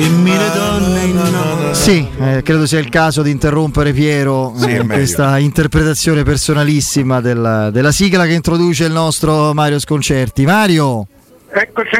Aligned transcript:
e 0.00 0.08
mille 0.08 0.50
donne 0.54 1.04
innamorate. 1.04 1.74
Sì, 1.74 2.06
eh, 2.20 2.42
credo 2.42 2.66
sia 2.66 2.78
il 2.78 2.88
caso 2.88 3.22
di 3.22 3.30
interrompere 3.30 3.92
Piero 3.92 4.52
Sì, 4.56 4.70
eh, 4.70 4.86
questa 4.86 5.38
interpretazione 5.38 6.22
personalissima 6.22 7.20
della, 7.20 7.70
della 7.70 7.92
sigla 7.92 8.26
che 8.26 8.32
introduce 8.34 8.84
il 8.84 8.92
nostro 8.92 9.52
Mario 9.54 9.78
Sconcerti. 9.78 10.44
Mario, 10.44 11.06
Eccoci. 11.50 11.96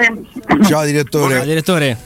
Ciao 0.68 0.84
direttore. 0.84 1.34
Ciao, 1.36 1.44
direttore. 1.44 1.98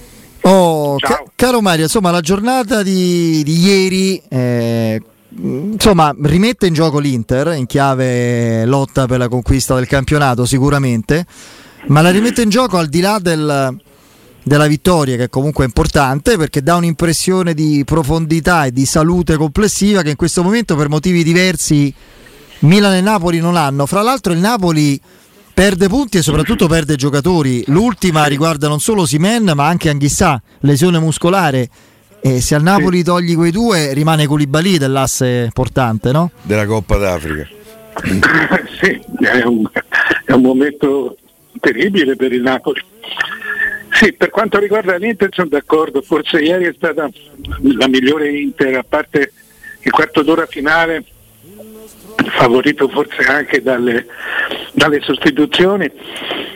oh, 0.43 0.97
Ciao. 0.99 1.09
ca- 1.09 1.25
caro 1.35 1.61
Mario, 1.61 1.85
insomma 1.85 2.11
la 2.11 2.21
giornata 2.21 2.83
di, 2.83 3.43
di 3.45 3.59
ieri 3.59 4.22
eh, 4.29 5.03
insomma, 5.40 6.15
rimette 6.22 6.67
in 6.67 6.74
gioco 6.74 6.99
l'Inter 7.01 7.54
in 7.56 7.67
chiave 7.67 8.65
lotta 8.65 9.06
per 9.06 9.19
la 9.19 9.29
conquista 9.29 9.74
del 9.74 9.87
campionato 9.88 10.45
sicuramente, 10.47 11.27
ma 11.87 12.01
la 12.01 12.11
rimette 12.11 12.43
in 12.43 12.49
gioco 12.49 12.79
al 12.79 12.87
di 12.88 13.01
là 13.01 13.19
del, 13.21 13.77
della 14.43 14.67
vittoria 14.67 15.17
che 15.17 15.29
comunque 15.29 15.65
è 15.65 15.67
importante 15.67 16.37
perché 16.37 16.62
dà 16.62 16.77
un'impressione 16.77 17.55
di 17.55 17.83
profondità 17.85 18.65
e 18.65 18.73
di 18.73 18.85
salute 18.85 19.37
complessiva 19.37 20.03
che 20.03 20.11
in 20.11 20.16
questo 20.16 20.43
momento 20.43 20.77
per 20.77 20.89
motivi 20.89 21.23
diversi 21.23 21.93
Milan 22.61 22.95
e 22.95 23.01
Napoli 23.01 23.39
non 23.39 23.57
hanno. 23.57 23.87
Fra 23.87 24.02
l'altro 24.02 24.33
il 24.33 24.39
Napoli 24.39 25.01
perde 25.55 25.89
punti 25.89 26.19
e 26.19 26.23
soprattutto 26.23 26.66
perde 26.66 26.97
giocatori. 26.97 27.63
L'ultima 27.66 28.25
riguarda 28.27 28.69
non 28.69 28.80
solo 28.80 29.07
Simen 29.07 29.52
ma 29.55 29.66
anche 29.66 29.89
Anghissà, 29.89 30.41
lesione 30.61 30.99
muscolare. 30.99 31.69
E 32.21 32.41
se 32.41 32.55
al 32.55 32.63
Napoli 32.63 33.02
togli 33.02 33.35
quei 33.35 33.51
due 33.51 33.93
rimane 33.93 34.27
Koulibaly 34.27 34.79
dell'asse 34.79 35.51
portante, 35.52 36.13
no? 36.13 36.30
Della 36.43 36.66
Coppa 36.66 36.97
d'Africa. 36.97 37.49
sì, 38.80 39.01
è 39.21 39.43
un, 39.43 39.69
è 40.24 40.33
un 40.33 40.41
momento 40.41 41.16
terribile 41.59 42.15
per 42.15 42.33
il 42.33 42.43
Napoli. 42.43 42.80
Sì, 44.02 44.12
per 44.15 44.30
quanto 44.30 44.59
riguarda 44.59 44.97
l'Inter 44.97 45.29
sono 45.30 45.47
d'accordo, 45.47 46.02
forse 46.02 46.41
ieri 46.41 46.65
è 46.65 46.73
stata 46.74 47.09
la 47.77 47.87
migliore 47.87 48.30
Inter, 48.37 48.79
a 48.79 48.83
parte 48.83 49.33
il 49.80 49.93
quarto 49.93 50.23
d'ora 50.24 50.46
finale, 50.46 51.04
favorito 52.37 52.88
forse 52.88 53.23
anche 53.23 53.62
dalle, 53.62 54.07
dalle 54.73 55.01
sostituzioni, 55.02 55.88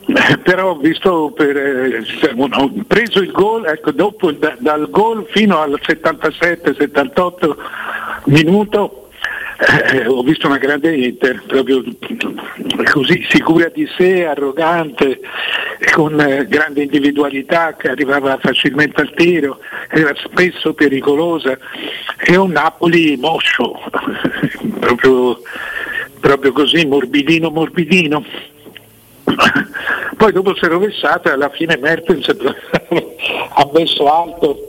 Eh, 0.09 0.39
però 0.39 0.71
ho 0.71 0.77
visto 0.77 1.33
per, 1.37 1.57
eh, 1.57 2.03
ho 2.37 2.73
preso 2.87 3.21
il 3.21 3.31
gol, 3.31 3.67
ecco, 3.67 3.91
dopo 3.93 4.33
da- 4.33 4.57
dal 4.59 4.89
gol 4.89 5.27
fino 5.31 5.61
al 5.61 5.79
77-78 5.81 7.57
minuto 8.27 9.06
eh, 9.59 10.07
ho 10.07 10.23
visto 10.23 10.47
una 10.47 10.59
grande 10.59 10.95
Inter, 10.95 11.43
proprio 11.47 11.83
così 12.93 13.25
sicura 13.31 13.69
di 13.69 13.89
sé, 13.97 14.27
arrogante, 14.27 15.21
con 15.93 16.21
eh, 16.21 16.47
grande 16.47 16.83
individualità 16.83 17.75
che 17.75 17.89
arrivava 17.89 18.37
facilmente 18.39 19.01
al 19.01 19.15
tiro, 19.15 19.61
era 19.89 20.13
spesso 20.17 20.75
pericolosa 20.75 21.57
e 22.19 22.37
un 22.37 22.51
Napoli 22.51 23.17
moscio, 23.17 23.81
proprio, 24.79 25.41
proprio 26.21 26.53
così, 26.53 26.85
morbidino 26.85 27.51
morbidino. 27.51 28.25
Poi 30.17 30.33
dopo 30.33 30.55
si 30.55 30.65
è 30.65 30.69
rovesciata 30.69 31.33
alla 31.33 31.51
fine 31.51 31.77
Mertens 31.79 32.29
ha 32.29 33.69
messo 33.73 34.07
alto, 34.11 34.69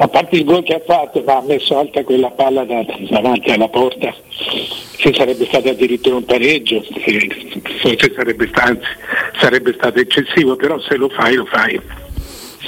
a 0.00 0.08
parte 0.08 0.36
il 0.36 0.44
gol 0.44 0.62
che 0.62 0.74
ha 0.74 0.82
fatto, 0.84 1.22
ma 1.26 1.38
ha 1.38 1.42
messo 1.42 1.78
alta 1.78 2.04
quella 2.04 2.30
palla 2.30 2.64
da- 2.64 2.84
davanti 3.10 3.50
alla 3.50 3.68
porta, 3.68 4.14
che 4.96 5.12
sarebbe 5.14 5.44
stato 5.46 5.68
addirittura 5.68 6.16
un 6.16 6.24
pareggio, 6.24 6.82
forse 7.80 8.12
sarebbe 8.14 8.50
sarebbe 9.40 9.74
stato 9.74 9.98
eccessivo, 9.98 10.56
però 10.56 10.78
se 10.80 10.96
lo 10.96 11.08
fai 11.08 11.34
lo 11.34 11.44
fai. 11.46 11.80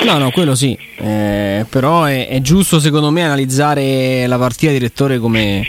No, 0.03 0.19
no, 0.19 0.31
quello 0.31 0.55
sì. 0.55 0.77
Eh, 0.97 1.67
però 1.69 2.05
è, 2.05 2.29
è 2.29 2.41
giusto 2.41 2.81
secondo 2.81 3.11
me 3.11 3.23
analizzare 3.23 4.27
la 4.27 4.39
partita 4.39 4.73
direttore 4.73 5.19
come, 5.19 5.67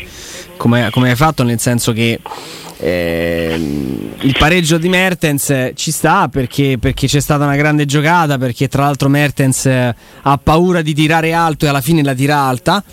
come- 0.58 0.90
come 0.90 1.10
hai 1.10 1.16
fatto, 1.16 1.44
nel 1.44 1.60
senso 1.60 1.92
che 1.92 2.20
ehm, 2.82 4.10
il 4.22 4.36
pareggio 4.38 4.78
di 4.78 4.90
Mertens 4.90 5.72
ci 5.76 5.92
sta 5.92 6.28
perché, 6.30 6.78
perché 6.80 7.08
c'è 7.08 7.20
stata 7.20 7.44
una 7.44 7.56
grande 7.56 7.86
giocata, 7.86 8.38
perché 8.38 8.68
tra 8.68 8.84
l'altro 8.84 9.10
Mertens 9.10 9.66
eh, 9.66 9.96
ha 10.22 10.38
paura 10.42 10.82
di 10.82 10.94
tirare 10.94 11.34
alto 11.34 11.66
e 11.66 11.70
alla 11.70 11.82
fine 11.82 12.04
la 12.04 12.14
tira 12.14 12.38
alta. 12.38 12.84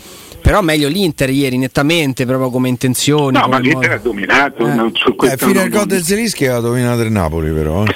Però 0.41 0.61
meglio 0.61 0.87
l'Inter 0.87 1.29
ieri, 1.29 1.57
nettamente, 1.57 2.25
proprio 2.25 2.49
come 2.49 2.69
intenzioni. 2.69 3.33
No, 3.33 3.41
come 3.41 3.55
ma 3.55 3.59
l'Inter 3.61 3.89
modo. 3.89 3.93
ha 3.93 4.03
dominato, 4.03 4.67
Eh. 4.67 4.73
non- 4.73 4.91
su 4.95 5.13
Eh, 5.25 5.35
fino 5.37 5.59
al 5.59 5.69
gol 5.69 5.85
del 5.85 6.01
Zelischi 6.01 6.45
aveva 6.45 6.61
dominato 6.61 7.01
il 7.01 7.11
Napoli 7.11 7.51
però. 7.51 7.83
eh. 7.83 7.93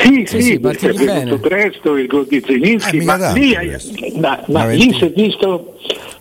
Sì, 0.00 0.24
Sì, 0.26 0.40
sì, 0.40 0.60
sì, 0.78 0.86
è 0.86 0.92
venuto 0.92 1.38
presto 1.40 1.96
il 1.96 2.06
gol 2.06 2.26
di 2.28 2.42
Zelinski, 2.44 2.98
Eh, 2.98 3.04
ma 3.04 3.32
lì, 3.32 3.56
ma- 4.14 4.42
ma 4.46 4.66
lì 4.68 4.92
si, 4.94 5.04
è 5.04 5.12
visto, 5.14 5.76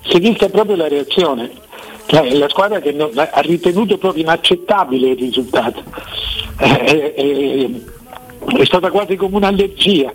si 0.08 0.18
è 0.18 0.20
vista 0.20 0.50
proprio 0.50 0.76
la 0.76 0.88
reazione. 0.88 1.50
Cioè, 2.08 2.34
la 2.34 2.50
squadra 2.50 2.80
che 2.80 2.92
non- 2.92 3.12
ha 3.16 3.40
ritenuto 3.42 3.98
proprio 3.98 4.24
inaccettabile 4.24 5.10
il 5.12 5.18
risultato. 5.18 5.84
Eh, 6.60 7.14
eh, 7.16 7.82
è 8.60 8.66
stata 8.66 8.90
quasi 8.92 9.16
come 9.16 9.38
un'allergia. 9.38 10.14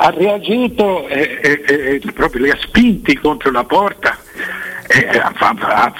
Ha 0.00 0.10
reagito 0.10 1.06
e 1.08 1.38
e- 1.42 2.00
e 2.04 2.12
proprio 2.12 2.44
li 2.44 2.50
ha 2.50 2.58
spinti 2.60 3.16
contro 3.16 3.50
la 3.50 3.64
porta. 3.64 4.16
ha 5.20 5.32
fa- 5.36 5.54
ha 5.60 5.92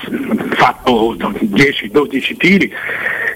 fatto 0.54 1.14
10-12 1.40 2.36
tiri 2.38 2.72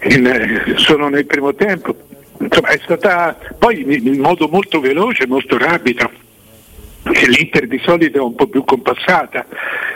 in, 0.08 0.26
eh, 0.26 0.78
solo 0.78 1.08
nel 1.08 1.26
primo 1.26 1.54
tempo. 1.54 1.94
Insomma, 2.38 2.68
è 2.68 2.80
stata 2.82 3.36
poi 3.58 3.82
in 3.82 4.18
modo 4.18 4.48
molto 4.48 4.80
veloce, 4.80 5.26
molto 5.26 5.58
rapido 5.58 6.10
che 7.10 7.26
l'Inter 7.26 7.66
di 7.66 7.80
solito 7.84 8.18
è 8.18 8.20
un 8.20 8.34
po' 8.34 8.46
più 8.46 8.64
compassata. 8.64 9.46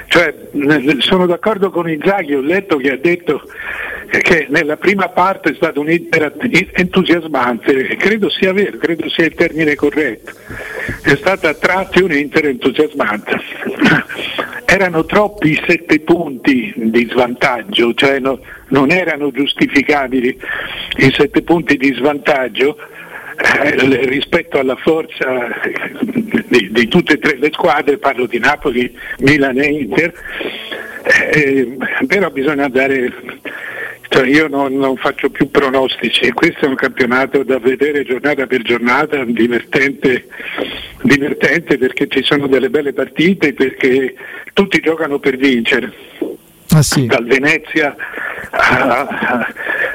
Cioè, 0.09 0.35
sono 0.99 1.27
d'accordo 1.27 1.71
con 1.71 1.89
Inzaghi, 1.89 2.35
ho 2.35 2.41
letto 2.41 2.77
che 2.77 2.93
ha 2.93 2.97
detto 2.97 3.43
che 4.09 4.47
nella 4.49 4.77
prima 4.77 5.09
parte 5.09 5.51
è 5.51 5.55
stato 5.55 5.81
un 5.81 5.91
Inter 5.91 6.33
entusiasmante, 6.73 7.97
credo 7.97 8.29
sia 8.29 8.53
vero, 8.53 8.77
credo 8.79 9.09
sia 9.09 9.25
il 9.25 9.35
termine 9.35 9.75
corretto. 9.75 10.33
È 11.03 11.15
stata 11.17 11.51
a 11.51 11.55
tratti 11.55 12.03
un 12.03 12.13
Inter 12.13 12.47
entusiasmante. 12.47 13.41
Erano 14.69 15.05
troppi 15.05 15.51
i 15.51 15.63
sette 15.67 16.01
punti 16.01 16.73
di 16.77 17.09
svantaggio, 17.11 17.95
cioè 17.95 18.19
no- 18.19 18.41
non 18.69 18.91
erano 18.91 19.31
giustificabili 19.31 20.37
i 20.97 21.13
sette 21.13 21.43
punti 21.43 21.77
di 21.77 21.95
svantaggio 21.95 22.77
eh, 23.37 24.07
rispetto 24.07 24.59
alla 24.59 24.77
forza 24.77 25.49
di, 26.49 26.69
di 26.71 26.89
tutte 26.89 27.15
e 27.15 27.19
tre 27.19 27.37
le 27.39 27.51
squadre, 27.53 27.99
parlo 27.99 28.27
di 28.27 28.39
Napoli, 28.39 28.97
Milan 29.19 29.59
e 29.59 29.67
Inter, 29.67 30.13
eh, 31.33 31.77
però 32.07 32.31
bisogna 32.31 32.69
dare, 32.69 33.13
cioè 34.09 34.27
io 34.27 34.49
non, 34.49 34.77
non 34.77 34.97
faccio 34.97 35.29
più 35.31 35.51
pronostici, 35.51 36.31
questo 36.33 36.65
è 36.65 36.69
un 36.69 36.75
campionato 36.77 37.43
da 37.43 37.59
vedere 37.59 38.05
giornata 38.05 38.47
per 38.47 38.63
giornata, 38.63 39.23
divertente, 39.25 40.27
divertente 41.03 41.79
perché 41.79 42.09
ci 42.09 42.23
sono 42.23 42.47
delle 42.47 42.71
belle 42.71 42.93
partite, 42.93 43.53
perché 43.53 44.15
tutti 44.53 44.81
giocano 44.81 45.19
per 45.19 45.37
vincere 45.37 45.93
Ah, 46.71 46.83
sì. 46.83 47.07
dal 47.07 47.25
Venezia 47.25 47.95
a- 48.51 49.47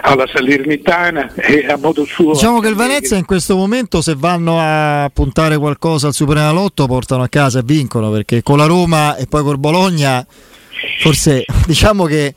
alla 0.01 0.25
Salernitana 0.31 1.33
e 1.35 1.65
a 1.67 1.77
modo 1.77 2.05
suo. 2.05 2.33
Diciamo 2.33 2.59
che 2.59 2.67
il 2.67 2.75
Venezia 2.75 3.17
in 3.17 3.25
questo 3.25 3.55
momento 3.55 4.01
se 4.01 4.15
vanno 4.15 4.57
a 4.59 5.09
puntare 5.13 5.57
qualcosa 5.57 6.07
al 6.07 6.13
Superenalotto 6.13 6.87
portano 6.87 7.23
a 7.23 7.27
casa 7.27 7.59
e 7.59 7.63
vincono 7.63 8.09
perché 8.09 8.41
con 8.41 8.57
la 8.57 8.65
Roma 8.65 9.15
e 9.15 9.27
poi 9.27 9.43
col 9.43 9.59
Bologna 9.59 10.25
forse 10.99 11.45
diciamo 11.65 12.05
che 12.05 12.33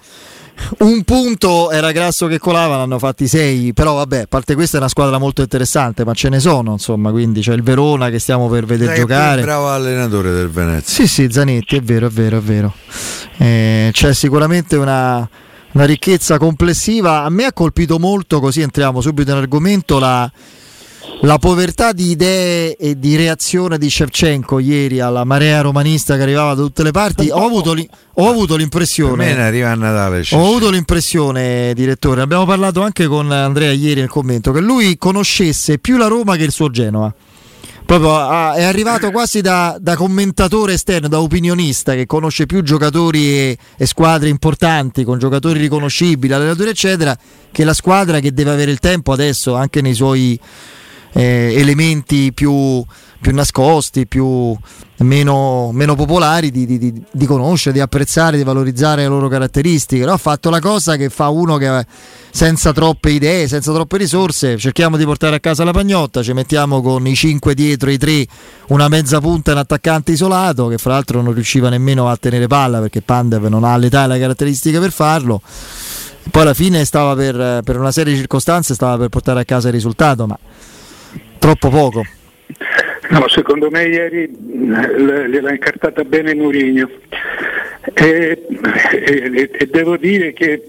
un 0.79 1.03
punto 1.03 1.71
era 1.71 1.91
grasso 1.91 2.27
che 2.29 2.39
colava, 2.39 2.77
l'hanno 2.77 2.99
fatti 3.01 3.27
sei, 3.27 3.73
però 3.73 3.95
vabbè, 3.95 4.21
a 4.21 4.27
parte 4.29 4.55
questa 4.55 4.77
è 4.77 4.81
una 4.81 4.89
squadra 4.89 5.19
molto 5.19 5.43
interessante, 5.43 6.05
ma 6.05 6.15
ce 6.15 6.29
ne 6.29 6.39
sono 6.39 6.73
insomma, 6.73 7.11
quindi 7.11 7.41
c'è 7.41 7.53
il 7.55 7.63
Verona 7.63 8.09
che 8.09 8.21
stiamo 8.21 8.49
per 8.49 8.65
vedere 8.65 8.93
Dai, 8.93 9.01
giocare. 9.01 9.43
bravo 9.43 9.69
allenatore 9.69 10.31
del 10.31 10.49
Venezia. 10.49 10.95
Sì, 10.95 11.09
sì, 11.09 11.29
Zanetti, 11.31 11.77
è 11.77 11.81
vero, 11.81 12.07
è 12.07 12.11
vero, 12.11 12.39
è 12.39 12.41
vero. 12.41 12.73
Eh, 13.39 13.91
c'è 13.93 14.15
sicuramente 14.15 14.77
una, 14.77 15.29
una 15.75 15.85
ricchezza 15.85 16.39
complessiva. 16.39 17.23
A 17.23 17.29
me 17.31 17.45
ha 17.45 17.53
colpito 17.53 17.99
molto, 17.99 18.41
così 18.41 18.61
entriamo 18.63 19.01
subito 19.01 19.33
nell'argomento, 19.33 19.99
la, 19.99 20.31
la 21.23 21.39
povertà 21.39 21.93
di 21.93 22.11
idee 22.11 22.77
e 22.77 22.99
di 22.99 23.17
reazione 23.17 23.79
di 23.79 23.91
Shevchenko 23.91 24.59
ieri 24.59 25.01
alla 25.01 25.25
marea 25.25 25.61
romanista 25.61 26.17
che 26.17 26.23
arrivava 26.23 26.55
da 26.55 26.63
tutte 26.63 26.83
le 26.83 26.91
parti. 26.93 27.29
Ho 27.31 27.45
avuto, 27.45 27.73
li- 27.73 27.89
ho 28.15 28.29
avuto 28.29 28.47
Per 28.47 28.57
me 28.57 28.63
l'impressione. 28.63 29.41
arriva 29.43 29.71
a 29.71 29.75
Natale. 29.75 30.25
Ho 30.33 30.47
avuto 30.47 30.71
l'impressione, 30.71 31.73
direttore, 31.75 32.21
abbiamo 32.23 32.45
parlato 32.47 32.81
anche 32.83 33.07
con 33.07 33.31
Andrea 33.31 33.73
ieri 33.73 34.01
nel 34.01 34.09
commento, 34.09 34.53
che 34.53 34.61
lui 34.61 34.97
conoscesse 34.97 35.79
più 35.79 35.97
la 35.97 36.07
Roma 36.07 36.37
che 36.37 36.45
il 36.45 36.53
suo 36.53 36.71
Genova. 36.71 37.13
Proprio 37.87 38.17
ah, 38.17 38.55
è 38.55 38.63
arrivato 38.63 39.11
quasi 39.11 39.43
da, 39.43 39.77
da 39.79 39.95
commentatore 39.95 40.73
esterno, 40.73 41.07
da 41.07 41.21
opinionista 41.21 41.95
che 41.95 42.07
conosce 42.07 42.47
più 42.47 42.63
giocatori 42.63 43.29
e, 43.29 43.59
e 43.77 43.87
squadre 43.87 44.31
importanti, 44.31 45.05
con 45.05 45.19
giocatori 45.19 45.61
riconoscibili, 45.61 46.33
allenatori 46.33 46.71
eccetera, 46.71 47.17
che 47.53 47.63
la 47.63 47.75
squadra 47.75 48.21
che 48.21 48.33
deve 48.33 48.53
avere 48.53 48.71
il 48.71 48.79
tempo 48.79 49.13
adesso 49.13 49.55
anche 49.55 49.83
nei 49.83 49.95
suoi 49.95 50.41
eh, 51.15 51.55
elementi 51.57 52.33
più, 52.33 52.85
più 53.21 53.35
nascosti, 53.35 54.07
più, 54.07 54.57
meno, 54.99 55.71
meno 55.73 55.95
popolari 55.95 56.51
di, 56.51 56.67
di, 56.67 56.79
di, 56.79 57.03
di, 57.11 57.27
conoscere, 57.27 57.75
di 57.75 57.81
apprezzare, 57.81 58.37
di 58.37 58.45
valorizzare 58.45 59.03
le 59.03 59.09
loro 59.09 59.29
caratteristiche. 59.29 60.05
No? 60.05 60.13
Ha 60.13 60.19
fatto 60.19 60.51
la 60.51 60.61
cosa 60.61 60.97
che 60.97 61.09
fa 61.09 61.29
uno 61.29 61.57
che 61.57 61.87
senza 62.31 62.73
troppe 62.73 63.11
idee, 63.11 63.49
senza 63.49 63.73
troppe 63.73 63.97
risorse, 63.97 64.59
cerchiamo 64.59 64.97
di 64.97 65.05
portare 65.05 65.37
a 65.37 65.41
casa 65.41 65.65
la 65.65 65.73
pagnotta, 65.73 66.23
ci 66.23 66.33
mettiamo 66.33 66.83
con 66.83 67.07
i 67.07 67.15
5 67.15 67.55
dietro, 67.55 67.91
i 67.91 67.99
3, 67.99 68.27
una 68.69 68.89
mezza 68.89 69.21
punta 69.21 69.53
un 69.53 69.59
attaccante 69.59 70.13
isolato 70.13 70.67
che 70.67 70.79
fra 70.79 70.93
l'altro 70.93 71.23
non 71.23 71.33
riusciva 71.33 71.69
nemmeno 71.69 72.09
a 72.09 72.17
tenere 72.17 72.47
palla 72.47 72.81
perché 72.81 73.03
Pandev 73.03 73.47
non 73.47 73.65
ha 73.65 73.77
l'età 73.77 74.05
e 74.05 74.09
le 74.09 74.19
caratteristiche 74.19 74.81
per 74.81 74.93
farlo. 74.93 75.41
Poi 76.31 76.43
alla 76.43 76.55
fine 76.55 76.85
stava 76.85 77.15
per, 77.15 77.61
per 77.63 77.79
una 77.79 77.93
serie 77.93 78.13
di 78.15 78.19
circostanze 78.19 78.75
stava 78.75 78.97
per 78.97 79.09
portare 79.11 79.41
a 79.41 79.45
casa 79.45 79.69
il 79.69 79.75
risultato, 79.75 80.27
ma 80.27 80.39
troppo 81.45 81.69
poco. 81.69 82.07
No, 83.11 83.29
secondo 83.29 83.69
me 83.71 83.85
ieri 83.85 84.31
gliel'ha 84.31 85.51
incartata 85.51 86.03
bene 86.03 86.35
Mourinho 86.35 86.89
e, 87.93 88.47
e, 88.91 89.51
e, 89.53 89.67
devo 89.67 89.99
dire 89.99 90.33
che 90.33 90.63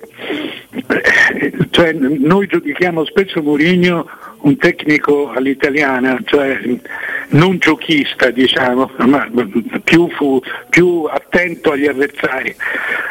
cioè, 1.69 1.93
noi 1.93 2.47
giudichiamo 2.47 3.05
spesso 3.05 3.41
Mourinho 3.41 4.05
un 4.45 4.57
tecnico 4.57 5.31
all'italiana, 5.31 6.19
cioè 6.23 6.59
non 7.29 7.57
giochista 7.57 8.29
diciamo, 8.29 8.91
ma 9.07 9.27
più, 9.83 10.09
fu, 10.11 10.39
più 10.69 11.03
attento 11.09 11.71
agli 11.71 11.87
avversari. 11.87 12.55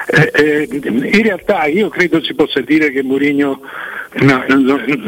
Eh, 0.07 0.31
eh, 0.33 0.69
in 0.71 1.23
realtà 1.23 1.65
io 1.65 1.89
credo 1.89 2.23
si 2.23 2.35
possa 2.35 2.61
dire 2.61 2.91
che 2.91 3.03
Mourinho 3.03 3.61
no, 4.13 4.45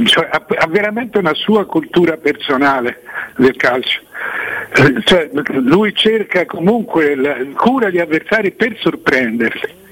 cioè, 0.05 0.29
ha, 0.31 0.45
ha 0.59 0.67
veramente 0.67 1.19
una 1.19 1.35
sua 1.35 1.65
cultura 1.65 2.17
personale 2.17 3.03
del 3.37 3.55
calcio. 3.55 4.01
Eh, 4.75 4.95
cioè, 5.05 5.31
lui 5.33 5.95
cerca 5.95 6.45
comunque, 6.45 7.15
la, 7.15 7.37
cura 7.55 7.89
gli 7.89 7.99
avversari 7.99 8.51
per 8.51 8.77
sorprenderli. 8.81 9.85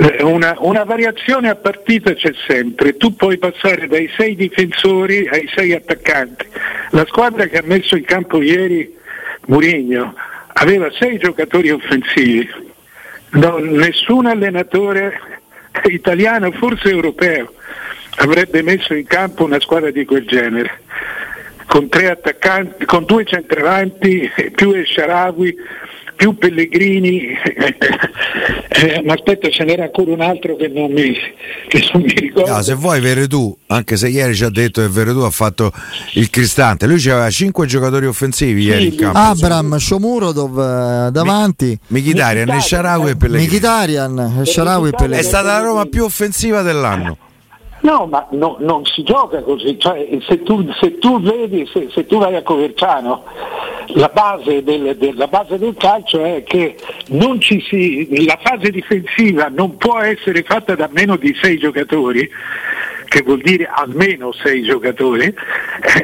Eh, 0.00 0.22
una, 0.22 0.56
una, 0.60 0.84
variazione 0.84 1.50
a 1.50 1.56
partita 1.56 2.14
c'è 2.14 2.32
sempre, 2.46 2.96
tu 2.96 3.14
puoi 3.14 3.36
passare 3.36 3.86
dai 3.86 4.10
sei 4.16 4.34
difensori 4.34 5.28
ai 5.28 5.46
sei 5.54 5.74
attaccanti. 5.74 6.46
La 6.92 7.04
squadra 7.06 7.44
che 7.44 7.58
ha 7.58 7.62
messo 7.62 7.96
in 7.96 8.04
campo 8.04 8.40
ieri 8.40 8.96
Murigno 9.48 10.14
aveva 10.54 10.90
sei 10.98 11.18
giocatori 11.18 11.70
offensivi, 11.70 12.48
non, 13.32 13.62
nessun 13.72 14.24
allenatore 14.24 15.20
italiano, 15.84 16.50
forse 16.52 16.88
europeo, 16.88 17.52
avrebbe 18.16 18.62
messo 18.62 18.94
in 18.94 19.04
campo 19.04 19.44
una 19.44 19.60
squadra 19.60 19.90
di 19.90 20.06
quel 20.06 20.24
genere. 20.24 20.80
Con 21.66 21.90
con 22.86 23.04
due 23.04 23.24
centravanti, 23.26 24.30
più 24.54 24.72
El 24.72 24.86
Sharawi, 24.86 25.54
più 26.20 26.36
Pellegrini, 26.36 27.28
eh, 28.68 29.02
ma 29.06 29.14
aspetta 29.14 29.48
ce 29.48 29.64
n'era 29.64 29.84
ancora 29.84 30.12
un 30.12 30.20
altro 30.20 30.54
che 30.54 30.68
non 30.68 30.92
mi, 30.92 31.14
che 31.66 31.88
non 31.94 32.02
mi 32.02 32.12
ricordo. 32.12 32.52
No, 32.52 32.60
se 32.60 32.74
vuoi 32.74 33.00
Veretù, 33.00 33.56
anche 33.68 33.96
se 33.96 34.08
ieri 34.08 34.34
ci 34.34 34.44
ha 34.44 34.50
detto 34.50 34.82
che 34.82 34.88
Veretù 34.88 35.20
ha 35.20 35.30
fatto 35.30 35.72
il 36.16 36.28
cristante, 36.28 36.86
lui 36.86 37.02
aveva 37.08 37.30
cinque 37.30 37.66
giocatori 37.66 38.04
offensivi 38.04 38.64
sì, 38.64 38.68
ieri 38.68 38.86
in 38.88 38.96
campo. 38.96 39.18
Abram, 39.18 39.78
Shomurodov 39.78 40.58
eh, 40.58 41.10
davanti. 41.10 41.78
Mkhitaryan, 41.86 42.50
El 42.50 42.60
Sharawi 42.60 43.10
e 43.12 43.16
Pellegrini. 43.16 43.48
Mkhitaryan, 43.48 44.34
El 44.40 44.46
Sharawi 44.46 44.88
e 44.88 44.90
Pellegrini. 44.90 45.20
È 45.20 45.26
stata 45.26 45.52
la 45.52 45.60
Roma 45.60 45.86
più 45.86 46.04
offensiva 46.04 46.60
dell'anno. 46.60 47.16
No, 47.82 48.06
ma 48.06 48.26
no, 48.32 48.56
non 48.60 48.84
si 48.84 49.02
gioca 49.02 49.40
così, 49.42 49.78
cioè, 49.78 50.06
se, 50.26 50.42
tu, 50.42 50.70
se, 50.78 50.98
tu, 50.98 51.20
vedi, 51.20 51.66
se, 51.72 51.88
se, 51.90 52.04
tu 52.04 52.18
vai 52.18 52.36
a 52.36 52.42
Coverciano, 52.42 53.24
la 53.94 54.10
base 54.12 54.62
del, 54.62 54.96
del, 54.96 55.16
la 55.16 55.28
base 55.28 55.56
del 55.56 55.74
calcio 55.76 56.22
è 56.22 56.42
che 56.42 56.76
si, 57.68 58.24
la 58.26 58.38
fase 58.42 58.70
difensiva 58.70 59.48
non 59.48 59.78
può 59.78 59.98
essere 59.98 60.42
fatta 60.42 60.74
da 60.74 60.88
meno 60.92 61.16
di 61.16 61.34
sei 61.40 61.58
giocatori, 61.58 62.28
che 63.10 63.22
vuol 63.22 63.40
dire 63.40 63.68
almeno 63.68 64.30
sei 64.30 64.62
giocatori, 64.62 65.34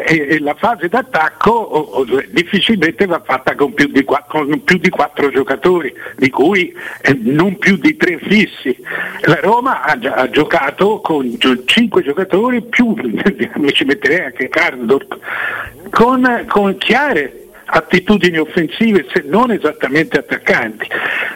eh, 0.08 0.26
e 0.28 0.40
la 0.40 0.54
fase 0.54 0.88
d'attacco 0.88 1.52
o, 1.52 1.78
o, 1.78 2.04
difficilmente 2.30 3.06
va 3.06 3.22
fatta 3.24 3.54
con 3.54 3.72
più, 3.74 3.86
di, 3.86 4.04
con 4.04 4.64
più, 4.64 4.78
di, 4.78 4.90
quattro 4.90 5.30
giocatori, 5.30 5.94
di 6.16 6.28
cui 6.30 6.74
eh, 7.02 7.16
non 7.22 7.58
più 7.58 7.76
di 7.76 7.96
tre 7.96 8.18
fissi. 8.18 8.76
La 9.20 9.38
Roma 9.40 9.82
ha, 9.82 9.96
ha 10.14 10.28
giocato 10.30 11.00
con 11.00 11.38
cinque 11.66 12.02
giocatori, 12.02 12.60
più 12.62 12.96
mi 13.54 13.72
ci 13.72 13.84
metterei 13.84 14.24
anche 14.24 14.48
Cardorp, 14.48 15.16
con, 15.90 16.44
con 16.48 16.76
chiare 16.76 17.45
attitudini 17.66 18.38
offensive 18.38 19.06
se 19.12 19.24
non 19.26 19.50
esattamente 19.50 20.18
attaccanti. 20.18 20.86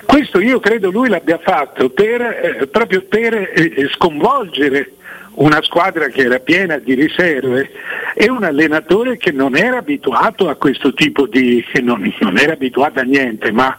Questo 0.06 0.40
io 0.40 0.60
credo 0.60 0.90
lui 0.90 1.08
l'abbia 1.08 1.38
fatto 1.38 1.90
per, 1.90 2.20
eh, 2.20 2.66
proprio 2.66 3.02
per 3.02 3.34
eh, 3.34 3.88
sconvolgere 3.92 4.92
una 5.32 5.62
squadra 5.62 6.08
che 6.08 6.22
era 6.22 6.38
piena 6.38 6.78
di 6.78 6.94
riserve 6.94 7.70
e 8.14 8.28
un 8.28 8.42
allenatore 8.42 9.16
che 9.16 9.30
non 9.30 9.56
era 9.56 9.78
abituato 9.78 10.48
a 10.48 10.56
questo 10.56 10.92
tipo 10.92 11.26
di, 11.26 11.64
non, 11.82 12.12
non 12.20 12.36
era 12.36 12.52
abituato 12.52 13.00
a 13.00 13.04
niente, 13.04 13.52
ma 13.52 13.76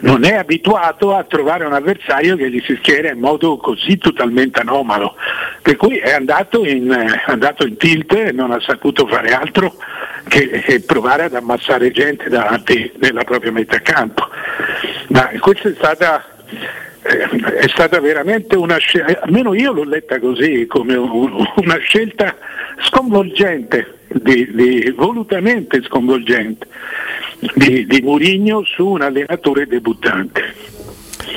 non 0.00 0.24
è 0.24 0.34
abituato 0.34 1.14
a 1.14 1.24
trovare 1.24 1.64
un 1.64 1.72
avversario 1.72 2.36
che 2.36 2.50
gli 2.50 2.62
si 2.64 2.76
schiera 2.76 3.10
in 3.10 3.18
modo 3.18 3.56
così 3.56 3.96
totalmente 3.98 4.60
anomalo, 4.60 5.16
per 5.62 5.76
cui 5.76 5.96
è 5.96 6.12
andato 6.12 6.64
in, 6.64 6.90
è 6.90 7.30
andato 7.30 7.66
in 7.66 7.76
tilt 7.76 8.12
e 8.12 8.32
non 8.32 8.50
ha 8.50 8.60
saputo 8.60 9.06
fare 9.06 9.30
altro 9.30 9.74
che, 10.32 10.48
che 10.48 10.80
provare 10.80 11.24
ad 11.24 11.34
ammassare 11.34 11.90
gente 11.90 12.30
davanti 12.30 12.90
nella 12.96 13.22
propria 13.22 13.52
metà 13.52 13.80
campo. 13.80 14.26
Ma 15.08 15.30
questa 15.38 15.68
è 15.68 15.74
stata 15.74 16.26
è 17.02 17.66
stata 17.66 18.00
veramente 18.00 18.54
una 18.56 18.76
scelta, 18.78 19.22
almeno 19.22 19.54
io 19.54 19.72
l'ho 19.72 19.82
letta 19.82 20.20
così, 20.20 20.66
come 20.68 20.94
una 20.94 21.76
scelta 21.78 22.36
sconvolgente, 22.78 23.98
di, 24.06 24.48
di, 24.52 24.94
volutamente 24.96 25.82
sconvolgente, 25.82 26.66
di, 27.54 27.86
di 27.86 28.00
Murigno 28.02 28.62
su 28.64 28.86
un 28.86 29.02
allenatore 29.02 29.66
debuttante. 29.66 30.54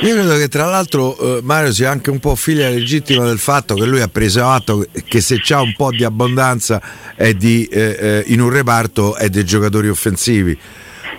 Io 0.02 0.14
credo 0.14 0.36
che 0.36 0.48
tra 0.48 0.66
l'altro 0.66 1.18
eh, 1.18 1.40
Mario 1.42 1.72
sia 1.72 1.90
anche 1.90 2.10
un 2.10 2.20
po' 2.20 2.36
figlia 2.36 2.70
legittima 2.70 3.26
del 3.26 3.40
fatto 3.40 3.76
che 3.76 3.86
lui 3.86 4.02
ha 4.02 4.08
preso 4.08 4.46
atto 4.48 4.86
che 5.08 5.22
se 5.22 5.40
c'ha 5.42 5.62
un 5.62 5.74
po' 5.76 5.92
di 5.92 6.04
abbondanza 6.04 6.82
di, 7.36 7.66
eh, 7.66 7.98
eh, 8.00 8.24
in 8.28 8.42
un 8.42 8.50
reparto 8.50 9.16
è 9.16 9.30
dei 9.30 9.46
giocatori 9.46 9.90
offensivi. 9.90 10.58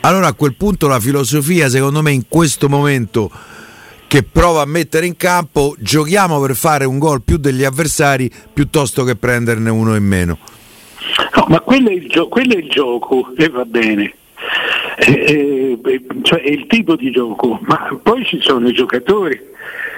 Allora 0.01 0.29
a 0.29 0.35
quel 0.35 0.55
punto 0.55 0.87
la 0.87 1.01
filosofia 1.01 1.69
secondo 1.69 2.03
me 2.03 2.13
in 2.13 2.29
questo 2.29 2.69
momento 2.69 3.31
che 4.07 4.23
prova 4.23 4.63
a 4.63 4.67
mettere 4.67 5.07
in 5.07 5.17
campo 5.17 5.75
giochiamo 5.79 6.41
per 6.41 6.55
fare 6.55 6.85
un 6.85 6.99
gol 6.99 7.23
più 7.23 7.39
degli 7.39 7.65
avversari 7.65 8.31
piuttosto 8.53 9.05
che 9.05 9.17
prenderne 9.17 9.71
uno 9.71 9.97
in 9.97 10.05
meno. 10.05 10.39
No, 11.35 11.47
ma 11.49 11.61
quello 11.61 11.89
è 11.89 11.95
il, 11.95 12.09
gio- 12.09 12.29
quello 12.29 12.55
è 12.55 12.59
il 12.59 12.69
gioco 12.69 13.33
e 13.37 13.49
va 13.49 13.65
bene. 13.65 14.15
Eh, 14.99 15.13
eh, 15.13 15.66
cioè 16.23 16.41
è 16.41 16.49
il 16.49 16.67
tipo 16.67 16.97
di 16.97 17.11
gioco, 17.11 17.59
ma 17.63 17.99
poi 18.03 18.25
ci 18.25 18.41
sono 18.41 18.69
i 18.69 18.73
giocatori. 18.73 19.41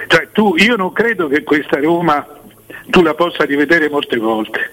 Cioè, 0.07 0.29
tu, 0.31 0.55
io 0.57 0.75
non 0.75 0.91
credo 0.91 1.27
che 1.27 1.43
questa 1.43 1.79
Roma 1.79 2.25
tu 2.89 3.01
la 3.01 3.13
possa 3.13 3.43
rivedere 3.43 3.89
molte 3.89 4.17
volte. 4.17 4.71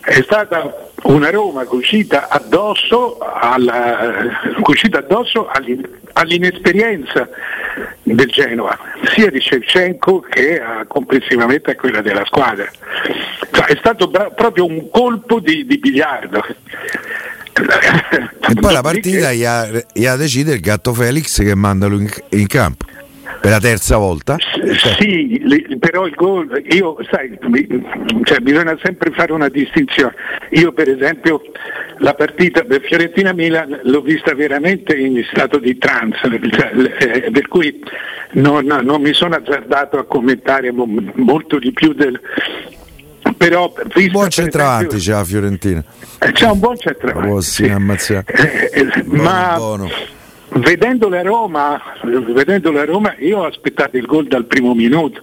È 0.00 0.20
stata 0.22 0.90
una 1.04 1.30
Roma 1.30 1.64
cucita 1.64 2.28
addosso, 2.28 3.18
alla, 3.18 4.26
cucita 4.62 4.98
addosso 4.98 5.50
all'inesperienza 6.12 7.28
del 8.02 8.28
Genoa, 8.28 8.78
sia 9.14 9.30
di 9.30 9.40
Shevchenko 9.40 10.20
che 10.20 10.60
a, 10.60 10.84
complessivamente 10.86 11.72
a 11.72 11.76
quella 11.76 12.00
della 12.00 12.24
squadra. 12.24 12.68
Cioè, 13.52 13.66
è 13.66 13.76
stato 13.76 14.08
bra- 14.08 14.30
proprio 14.30 14.66
un 14.66 14.90
colpo 14.90 15.40
di, 15.40 15.66
di 15.66 15.78
biliardo. 15.78 16.44
E 17.54 18.54
poi 18.54 18.72
la 18.72 18.82
partita 18.82 19.32
gli 19.32 19.44
ha, 19.44 19.68
gli 19.92 20.06
ha 20.06 20.16
deciso 20.16 20.52
il 20.52 20.60
gatto 20.60 20.92
Felix 20.92 21.42
che 21.42 21.54
manda 21.54 21.86
lui 21.86 22.02
in, 22.02 22.10
in 22.40 22.46
campo 22.46 22.84
per 23.44 23.52
la 23.52 23.60
terza 23.60 23.98
volta? 23.98 24.38
Sì, 24.96 25.38
però 25.78 26.06
il 26.06 26.14
gol, 26.14 26.62
io 26.70 26.96
sai, 27.10 27.38
cioè, 28.22 28.38
bisogna 28.38 28.74
sempre 28.82 29.10
fare 29.10 29.32
una 29.32 29.50
distinzione. 29.50 30.14
Io 30.52 30.72
per 30.72 30.88
esempio 30.88 31.42
la 31.98 32.14
partita 32.14 32.62
per 32.64 32.80
Fiorentina-Milan 32.80 33.80
l'ho 33.82 34.00
vista 34.00 34.34
veramente 34.34 34.96
in 34.96 35.22
stato 35.30 35.58
di 35.58 35.76
trance, 35.76 36.20
cioè, 36.52 36.72
eh, 36.98 37.30
per 37.30 37.46
cui 37.48 37.82
non, 38.32 38.64
non, 38.64 39.02
mi 39.02 39.12
sono 39.12 39.34
azzardato 39.34 39.98
a 39.98 40.04
commentare 40.04 40.72
molto 40.72 41.58
di 41.58 41.70
più 41.72 41.92
del... 41.92 42.18
Però, 43.36 43.72
un 43.94 44.10
buon 44.10 44.30
centravanti 44.30 44.96
c'è 44.96 45.12
la 45.12 45.24
Fiorentina. 45.24 45.84
Eh, 46.18 46.32
c'è 46.32 46.48
un 46.48 46.58
buon 46.58 46.78
centravanti. 46.78 47.42
Sì. 47.42 47.64
Eh, 47.64 48.22
eh, 48.72 49.02
ma... 49.04 49.54
Buono 49.56 49.88
vedendo 50.56 51.08
la 51.08 51.22
Roma, 51.22 51.80
vedendo 52.04 52.70
la 52.70 52.84
Roma 52.84 53.14
io 53.18 53.38
ho 53.38 53.44
aspettato 53.44 53.96
il 53.96 54.06
gol 54.06 54.28
dal 54.28 54.44
primo 54.44 54.72
minuto 54.74 55.22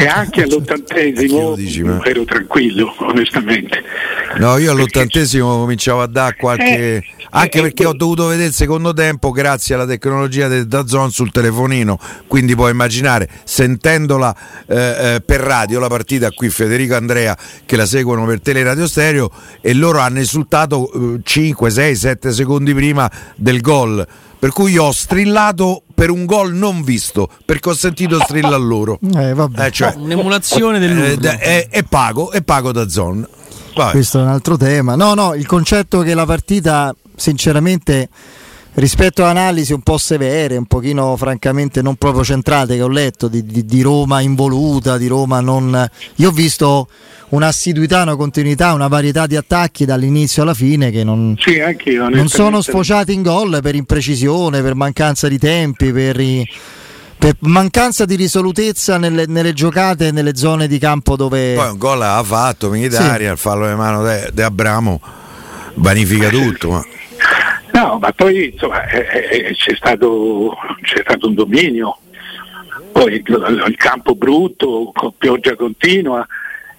e 0.00 0.06
anche 0.06 0.42
all'ottantesimo 0.44 1.54
dici, 1.54 1.82
ma- 1.82 2.02
ero 2.02 2.24
tranquillo, 2.24 2.94
onestamente. 3.00 3.82
No, 4.38 4.56
io 4.56 4.72
all'ottantesimo 4.72 5.58
cominciavo 5.58 6.00
a 6.00 6.06
dare 6.06 6.36
qualche. 6.36 6.96
Eh, 6.96 7.04
anche 7.32 7.58
eh, 7.58 7.62
perché 7.62 7.82
eh, 7.82 7.86
ho 7.86 7.92
dovuto 7.92 8.26
vedere 8.26 8.48
il 8.48 8.54
secondo 8.54 8.94
tempo 8.94 9.30
grazie 9.30 9.74
alla 9.74 9.86
tecnologia 9.86 10.48
del 10.48 10.66
Dazon 10.66 11.10
sul 11.10 11.30
telefonino. 11.30 11.98
Quindi 12.26 12.54
puoi 12.54 12.70
immaginare, 12.70 13.28
sentendola 13.44 14.34
eh, 14.66 14.76
eh, 14.76 15.20
per 15.20 15.40
radio, 15.40 15.78
la 15.78 15.88
partita 15.88 16.30
qui 16.30 16.48
Federico 16.48 16.94
e 16.94 16.96
Andrea 16.96 17.36
che 17.66 17.76
la 17.76 17.86
seguono 17.86 18.24
per 18.24 18.40
teleradio 18.40 18.86
stereo 18.86 19.30
e 19.60 19.74
loro 19.74 19.98
hanno 19.98 20.20
esultato 20.20 20.90
eh, 20.92 21.20
5, 21.22 21.70
6, 21.70 21.94
7 21.94 22.32
secondi 22.32 22.72
prima 22.72 23.10
del 23.36 23.60
gol. 23.60 24.06
Per 24.40 24.52
cui 24.52 24.72
io 24.72 24.84
ho 24.84 24.92
strillato 24.92 25.82
per 25.94 26.08
un 26.10 26.24
gol 26.24 26.54
non 26.54 26.82
visto, 26.82 27.28
perché 27.44 27.68
ho 27.68 27.74
sentito 27.74 28.18
strillare 28.20 28.56
loro. 28.58 28.98
Eh, 29.14 29.34
vabbè. 29.34 29.66
Eh, 29.66 29.70
cioè, 29.70 29.94
Un'emulazione 29.98 30.78
eh, 30.78 30.80
dell'urlo. 30.80 31.16
da- 31.16 31.38
e, 31.38 31.84
pago, 31.86 32.32
e 32.32 32.40
pago 32.42 32.72
da 32.72 32.88
Zon. 32.88 33.28
Vai. 33.74 33.90
Questo 33.92 34.18
è 34.18 34.22
un 34.22 34.28
altro 34.28 34.56
tema. 34.56 34.96
No, 34.96 35.12
no, 35.12 35.34
il 35.34 35.46
concetto 35.46 36.00
che 36.00 36.14
la 36.14 36.24
partita, 36.24 36.94
sinceramente, 37.14 38.08
rispetto 38.74 39.24
a 39.24 39.30
analisi 39.30 39.72
un 39.72 39.80
po' 39.82 39.98
severe, 39.98 40.56
un 40.56 40.66
pochino 40.66 41.16
francamente 41.16 41.82
non 41.82 41.96
proprio 41.96 42.24
centrate 42.24 42.76
che 42.76 42.82
ho 42.82 42.88
letto, 42.88 43.28
di, 43.28 43.44
di- 43.44 43.64
di 43.64 43.82
Roma 43.82 44.20
involuta, 44.20 44.96
di 44.96 45.06
Roma 45.06 45.40
non... 45.40 45.88
Io 46.16 46.28
ho 46.28 46.32
visto 46.32 46.88
un'assiduità, 47.30 48.02
una 48.02 48.16
continuità, 48.16 48.72
una 48.72 48.88
varietà 48.88 49.26
di 49.26 49.36
attacchi 49.36 49.84
dall'inizio 49.84 50.42
alla 50.42 50.54
fine 50.54 50.90
che 50.90 51.04
non, 51.04 51.36
Sì, 51.38 51.60
anche 51.60 51.90
io. 51.90 52.08
non 52.08 52.28
sono 52.28 52.60
sfociati 52.62 53.12
in 53.12 53.22
gol 53.22 53.58
per 53.62 53.74
imprecisione, 53.74 54.62
per 54.62 54.74
mancanza 54.74 55.28
di 55.28 55.38
tempi, 55.38 55.92
per, 55.92 56.18
i- 56.20 56.48
per 57.18 57.36
mancanza 57.40 58.04
di 58.04 58.14
risolutezza 58.14 58.96
nelle, 58.98 59.26
nelle 59.26 59.52
giocate 59.52 60.06
e 60.08 60.10
nelle 60.10 60.34
zone 60.36 60.66
di 60.66 60.78
campo 60.78 61.16
dove... 61.16 61.54
Poi 61.54 61.70
un 61.70 61.76
gol 61.78 62.02
ha 62.02 62.22
fatto 62.22 62.70
Militari, 62.70 63.24
il 63.24 63.36
fallo 63.36 63.68
di 63.68 63.74
mano 63.74 64.02
di 64.32 64.40
Abramo 64.42 65.00
vanifica 65.74 66.28
tutto. 66.30 66.70
Ma... 66.70 66.84
No, 67.80 67.98
ma 67.98 68.12
poi 68.12 68.50
insomma, 68.52 68.86
eh, 68.88 69.46
eh, 69.48 69.54
c'è, 69.54 69.74
stato, 69.74 70.54
c'è 70.82 71.00
stato 71.00 71.28
un 71.28 71.34
dominio, 71.34 71.96
poi 72.92 73.14
il, 73.14 73.64
il 73.68 73.76
campo 73.76 74.14
brutto, 74.14 74.92
con 74.94 75.16
pioggia 75.16 75.56
continua, 75.56 76.26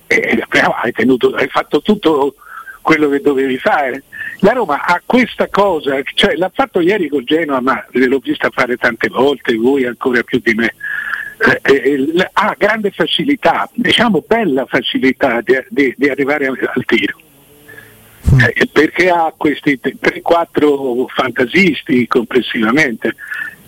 e 0.05 0.43
però 0.48 0.75
hai, 0.79 0.91
tenuto, 0.91 1.34
hai 1.34 1.48
fatto 1.48 1.81
tutto 1.81 2.36
quello 2.81 3.10
che 3.10 3.20
dovevi 3.20 3.58
fare. 3.58 4.03
La 4.41 4.51
Roma 4.51 4.84
ha 4.84 5.01
questa 5.03 5.48
cosa, 5.50 6.00
cioè 6.13 6.36
l'ha 6.36 6.51
fatto 6.53 6.79
ieri 6.79 7.10
col 7.10 7.24
Genoa, 7.24 7.62
ma 7.62 7.84
l'ho 7.93 8.20
vista 8.20 8.50
fare 8.51 8.77
tante 8.77 9.08
volte, 9.08 9.55
voi 9.55 9.86
ancora 9.86 10.22
più 10.22 10.39
di 10.39 10.53
me. 10.53 10.75
Eh, 11.63 11.74
eh, 11.74 12.29
ha 12.34 12.55
grande 12.55 12.91
facilità, 12.91 13.67
diciamo 13.74 14.24
bella 14.27 14.67
facilità 14.67 15.41
di, 15.41 15.58
di- 15.70 15.96
di 15.98 16.10
arrivare 16.10 16.46
al 16.46 16.86
tiro. 16.86 17.17
Eh, 18.54 18.68
perché 18.72 19.10
ha 19.10 19.34
questi 19.36 19.80
3-4 19.80 21.06
fantasisti 21.08 22.08
complessivamente 22.08 23.16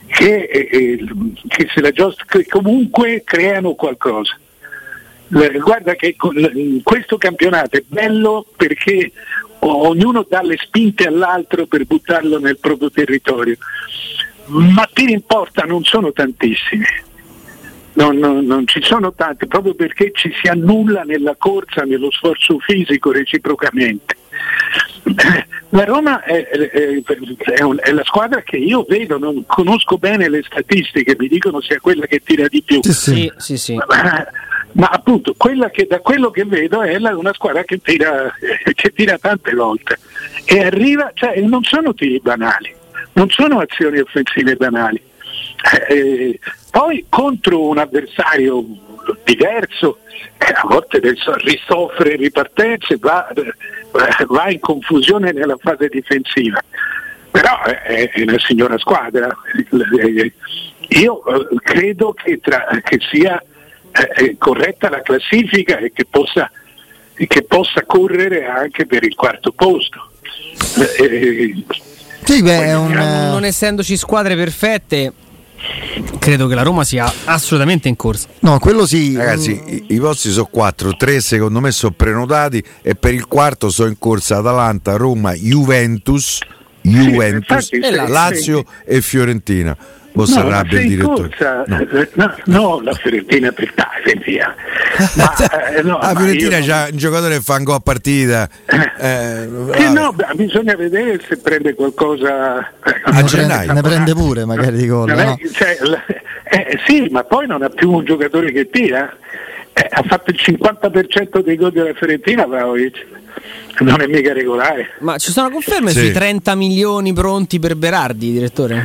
che, 0.07 0.43
eh, 0.43 0.69
eh, 0.71 1.05
che 1.47 1.91
giostra- 1.91 2.25
che 2.27 2.45
comunque 2.47 3.21
creano 3.25 3.73
qualcosa. 3.73 4.37
Guarda 5.27 5.95
che 5.95 6.15
questo 6.83 7.17
campionato 7.17 7.77
è 7.77 7.83
bello 7.87 8.45
perché 8.55 9.11
ognuno 9.59 10.25
dà 10.29 10.41
le 10.43 10.57
spinte 10.57 11.05
all'altro 11.05 11.65
per 11.65 11.85
buttarlo 11.85 12.37
nel 12.39 12.59
proprio 12.59 12.91
territorio, 12.91 13.57
ma 14.47 14.87
tiri 14.93 15.13
in 15.13 15.25
porta 15.25 15.63
non 15.63 15.83
sono 15.83 16.11
tantissimi. 16.11 16.85
Non, 17.93 18.17
non- 18.17 18.45
non 18.45 18.67
ci 18.67 18.81
sono 18.81 19.13
tanti, 19.13 19.45
proprio 19.47 19.73
perché 19.75 20.11
ci 20.13 20.31
si 20.39 20.47
annulla 20.47 21.03
nella 21.03 21.35
corsa, 21.35 21.83
nello 21.83 22.11
sforzo 22.11 22.57
fisico 22.59 23.11
reciprocamente. 23.11 24.15
La 25.69 25.85
Roma 25.85 26.21
è, 26.23 26.47
è- 26.47 27.03
è 27.55 27.63
un- 27.63 27.79
è 27.81 27.91
la 27.91 28.03
squadra 28.03 28.41
che 28.41 28.57
io 28.57 28.85
vedo, 28.87 29.17
non 29.17 29.43
conosco 29.47 29.97
bene 29.97 30.29
le 30.29 30.43
statistiche, 30.43 31.15
mi 31.17 31.27
dicono 31.27 31.61
sia 31.61 31.79
quella 31.79 32.05
che 32.05 32.21
tira 32.23 32.47
di 32.47 32.61
più. 32.61 32.79
Sì, 32.83 32.93
sì. 32.93 33.11
Sì, 33.13 33.31
sì, 33.37 33.57
sì. 33.57 33.75
Ma, 33.75 33.85
ma 34.73 34.87
appunto, 34.91 35.33
quella 35.35 35.69
che 35.71 35.87
da 35.87 35.99
quello 35.99 36.29
che 36.29 36.45
vedo 36.45 36.81
è 36.83 36.99
la- 36.99 37.17
una 37.17 37.33
squadra 37.33 37.63
che 37.63 37.79
tira, 37.79 38.31
che 38.75 38.91
tira 38.93 39.17
tante 39.17 39.53
volte 39.55 39.97
e 40.45 40.63
arriva, 40.63 41.09
cioè 41.15 41.39
non 41.41 41.63
sono 41.63 41.93
tiri 41.95 42.19
banali, 42.19 42.71
non 43.13 43.29
sono 43.29 43.59
azioni 43.59 43.97
offensive 43.99 44.55
banali. 44.55 45.01
Eh, 45.89 46.39
poi 46.69 47.05
contro 47.09 47.67
un 47.67 47.77
avversario 47.79 48.63
diverso, 49.23 49.99
eh, 50.37 50.53
a 50.53 50.65
volte 50.67 50.99
risoffre 50.99 52.15
ripartenze, 52.15 52.97
va, 52.99 53.27
eh, 53.29 53.53
va 54.27 54.49
in 54.49 54.59
confusione 54.59 55.31
nella 55.31 55.57
fase 55.59 55.87
difensiva. 55.87 56.61
Però 57.31 57.63
è, 57.63 58.11
una 58.17 58.39
signora 58.39 58.77
squadra. 58.77 59.35
Io 60.89 61.25
eh, 61.25 61.55
credo 61.63 62.13
che, 62.13 62.39
tra- 62.39 62.67
che 62.83 62.99
sia 63.11 63.41
eh, 64.15 64.35
corretta 64.37 64.89
la 64.89 65.01
classifica 65.01 65.77
e 65.77 65.91
che 65.91 66.05
possa, 66.05 66.51
che 67.13 67.43
possa 67.43 67.83
correre 67.85 68.45
anche 68.45 68.85
per 68.85 69.03
il 69.03 69.15
quarto 69.15 69.51
posto. 69.51 70.11
Eh, 70.99 71.55
Sì, 72.23 72.41
beh, 72.41 72.65
è 72.65 72.75
un... 72.75 72.91
non, 72.91 73.29
non 73.29 73.43
essendoci 73.45 73.97
squadre 73.97 74.35
perfette, 74.35 75.11
credo 76.19 76.47
che 76.47 76.55
la 76.55 76.63
Roma 76.63 76.83
sia 76.83 77.11
assolutamente 77.25 77.87
in 77.87 77.95
corsa. 77.95 78.27
No, 78.39 78.59
quello 78.59 78.85
sì. 78.85 79.15
Ragazzi, 79.15 79.61
i, 79.65 79.85
i 79.89 79.99
vostri 79.99 80.31
sono 80.31 80.47
quattro, 80.49 80.95
tre 80.95 81.21
secondo 81.21 81.59
me 81.59 81.71
sono 81.71 81.93
prenotati 81.95 82.63
e 82.81 82.95
per 82.95 83.13
il 83.13 83.27
quarto 83.27 83.69
sono 83.69 83.89
in 83.89 83.97
corsa 83.99 84.37
Atalanta, 84.37 84.95
Roma, 84.95 85.33
Juventus, 85.33 86.39
Juventus, 86.81 87.71
infatti, 87.71 87.95
sì, 87.95 88.11
Lazio 88.11 88.65
e 88.85 89.01
Fiorentina. 89.01 89.77
Voi 90.13 90.27
si 90.27 90.37
arrabbia 90.37 90.79
il 90.79 90.87
direttore. 90.89 91.27
corsa, 91.29 91.63
No. 91.67 91.79
eh, 91.79 92.09
no, 92.13 92.35
no, 92.45 92.81
la 92.81 92.93
Fiorentina 92.93 93.51
per 93.51 93.73
via. 94.25 94.55
Ma, 95.15 95.33
eh, 95.75 95.81
no, 95.81 95.97
la 95.99 96.13
Fiorentina 96.15 96.57
io- 96.57 96.65
c'ha 96.65 96.87
un 96.91 96.97
giocatore 96.97 97.35
che 97.37 97.41
fa 97.41 97.55
un 97.55 97.63
gol 97.63 97.75
a 97.75 97.79
partita. 97.79 98.49
Eh, 98.99 99.47
Sì, 99.47 99.47
vabbè. 99.49 99.89
no, 99.89 100.13
beh, 100.13 100.27
bisogna 100.35 100.75
vedere 100.75 101.19
se 101.27 101.37
prende 101.37 101.73
qualcosa. 101.73 102.57
A 102.57 102.63
ne, 102.83 103.01
prende, 103.11 103.25
gennaio. 103.27 103.73
ne 103.73 103.81
prende 103.81 104.13
pure 104.13 104.45
magari 104.45 104.77
di 104.77 104.87
gol. 104.87 105.09
No? 105.09 105.37
cioè, 105.51 105.77
eh, 106.43 106.79
sì, 106.85 107.07
ma 107.09 107.23
poi 107.23 107.47
non 107.47 107.63
ha 107.63 107.69
più 107.69 107.91
un 107.91 108.05
giocatore 108.05 108.51
che 108.51 108.69
tira. 108.69 109.11
Eh, 109.75 109.87
ha 109.89 110.03
fatto 110.07 110.29
il 110.29 110.37
50% 110.39 111.39
dei 111.43 111.55
gol 111.55 111.71
della 111.71 111.93
Fiorentina, 111.95 112.45
Vlahovic. 112.45 113.05
Non 113.79 113.99
è 114.01 114.05
mica 114.05 114.31
regolare. 114.33 114.89
Ma 114.99 115.17
ci 115.17 115.31
sono 115.31 115.49
conferme 115.49 115.89
Sì. 115.89 115.97
sui 115.99 116.11
30 116.11 116.53
milioni 116.53 117.11
pronti 117.13 117.57
per 117.57 117.75
Berardi, 117.75 118.31
direttore? 118.31 118.83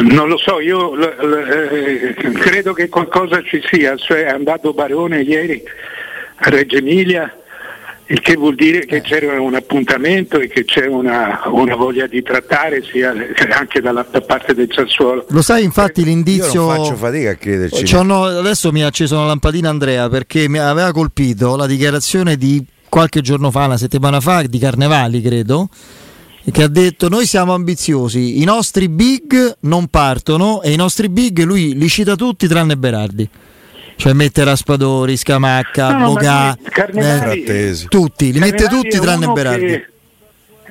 Non 0.00 0.28
lo 0.28 0.38
so, 0.38 0.58
io 0.60 0.94
l- 0.94 1.00
l- 1.00 1.48
eh, 1.50 2.14
credo 2.32 2.72
che 2.72 2.88
qualcosa 2.88 3.42
ci 3.42 3.62
sia, 3.70 3.94
cioè 3.96 4.24
è 4.24 4.30
andato 4.30 4.72
Barone 4.72 5.20
ieri 5.20 5.62
a 6.36 6.48
Reggio 6.50 6.76
Emilia, 6.76 7.32
il 8.06 8.20
che 8.20 8.34
vuol 8.34 8.54
dire 8.54 8.84
che 8.84 9.00
c'era 9.00 9.40
un 9.40 9.54
appuntamento 9.54 10.38
e 10.40 10.48
che 10.48 10.64
c'è 10.64 10.86
una, 10.86 11.42
una 11.46 11.76
voglia 11.76 12.06
di 12.06 12.22
trattare 12.22 12.82
sia 12.82 13.14
anche 13.50 13.80
dalla 13.80 14.04
da 14.10 14.20
parte 14.22 14.54
del 14.54 14.68
Sassuolo. 14.72 15.26
Lo 15.28 15.42
sai, 15.42 15.62
infatti, 15.64 16.00
Io 16.00 16.06
l'indizio. 16.06 16.66
non 16.66 16.76
faccio 16.76 16.96
fatica 16.96 17.30
a 17.30 17.34
crederci. 17.34 17.84
Ci 17.84 17.94
hanno- 17.94 18.24
adesso 18.24 18.72
mi 18.72 18.82
ha 18.82 18.86
acceso 18.86 19.16
una 19.16 19.26
lampadina 19.26 19.68
Andrea 19.70 20.08
perché 20.08 20.48
mi 20.48 20.58
aveva 20.58 20.90
colpito 20.92 21.54
la 21.56 21.66
dichiarazione 21.66 22.36
di 22.36 22.64
qualche 22.88 23.20
giorno 23.20 23.50
fa, 23.50 23.66
una 23.66 23.78
settimana 23.78 24.20
fa, 24.20 24.42
di 24.42 24.58
Carnevali, 24.58 25.22
credo, 25.22 25.68
che 26.50 26.62
ha 26.62 26.68
detto 26.68 27.08
noi 27.08 27.26
siamo 27.26 27.54
ambiziosi, 27.54 28.40
i 28.40 28.44
nostri 28.44 28.88
big 28.88 29.56
non 29.60 29.86
partono 29.88 30.60
e 30.62 30.72
i 30.72 30.76
nostri 30.76 31.08
big 31.08 31.42
lui 31.44 31.76
li 31.76 31.88
cita 31.88 32.16
tutti 32.16 32.46
tranne 32.48 32.76
Berardi. 32.76 33.28
Cioè 33.94 34.12
mette 34.14 34.42
Raspadori, 34.42 35.16
Scamacca, 35.16 35.96
No, 35.96 36.14
Carnevali- 36.14 37.44
Frattesi. 37.44 37.86
tutti, 37.88 38.32
li 38.32 38.38
mette 38.40 38.64
Carnevali 38.64 38.82
tutti 38.82 38.96
è 38.96 39.00
tranne 39.00 39.26
Berardi. 39.28 39.66
che- 39.66 39.86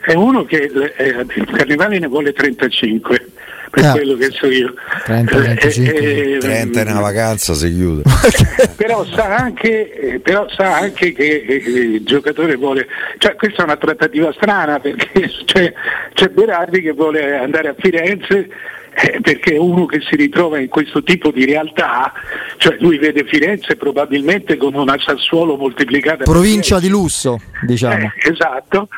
È 0.03 0.13
uno 0.15 0.43
che 0.45 0.69
eh, 0.97 1.25
il 1.35 1.45
Carnevali 1.45 1.99
ne 1.99 2.07
vuole 2.07 2.33
35, 2.33 3.30
per 3.71 3.85
Ah. 3.85 3.91
quello 3.93 4.15
che 4.17 4.29
so 4.31 4.47
io. 4.47 4.73
30, 5.05 5.35
35. 5.35 5.93
Eh, 5.99 6.33
eh, 6.33 6.37
30 6.37 6.81
è 6.81 6.91
una 6.91 6.99
vacanza, 6.99 7.53
si 7.53 7.73
chiude. 7.73 8.03
però 8.75 9.03
sa 9.05 9.35
anche, 9.37 9.91
eh, 9.93 10.19
però 10.19 10.45
sa 10.49 10.77
anche 10.77 11.13
che 11.13 11.45
eh, 11.47 11.53
il 11.55 12.03
giocatore 12.03 12.55
vuole, 12.57 12.85
cioè 13.17 13.35
questa 13.35 13.61
è 13.61 13.65
una 13.65 13.77
trattativa 13.77 14.31
strana 14.33 14.79
perché 14.79 15.31
c'è, 15.45 15.73
c'è 16.13 16.27
Berardi 16.27 16.81
che 16.81 16.91
vuole 16.91 17.37
andare 17.37 17.69
a 17.69 17.75
Firenze 17.79 18.49
eh, 18.93 19.19
perché 19.21 19.53
è 19.53 19.57
uno 19.57 19.85
che 19.85 20.01
si 20.01 20.17
ritrova 20.17 20.59
in 20.59 20.67
questo 20.67 21.01
tipo 21.01 21.31
di 21.31 21.45
realtà, 21.45 22.11
cioè 22.57 22.75
lui 22.81 22.97
vede 22.97 23.23
Firenze 23.23 23.77
probabilmente 23.77 24.57
con 24.57 24.73
una 24.73 24.97
Sassuolo 24.99 25.55
moltiplicata 25.55 26.25
Provincia 26.25 26.77
10. 26.77 26.85
di 26.87 26.89
lusso, 26.91 27.39
diciamo. 27.65 28.11
Eh, 28.17 28.29
esatto. 28.31 28.89